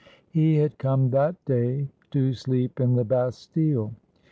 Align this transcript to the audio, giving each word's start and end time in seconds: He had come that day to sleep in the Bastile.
He 0.31 0.55
had 0.55 0.79
come 0.79 1.11
that 1.11 1.35
day 1.45 1.87
to 2.09 2.33
sleep 2.33 2.79
in 2.79 2.95
the 2.95 3.05
Bastile. 3.05 3.93